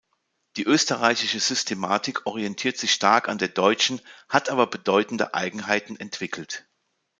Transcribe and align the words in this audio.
Die 0.55 0.63
österreichische 0.65 1.39
Systematik 1.39 2.25
orientiert 2.25 2.75
sich 2.75 2.91
stark 2.91 3.29
an 3.29 3.37
der 3.37 3.49
deutschen, 3.49 4.01
hat 4.29 4.49
aber 4.49 4.65
bedeutende 4.65 5.35
Eigenheiten 5.35 5.95
entwickelt. 5.95 6.67